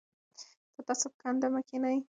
د 0.75 0.77
تعصب 0.87 1.11
کنده 1.21 1.47
مه 1.53 1.61
کیندئ. 1.69 1.97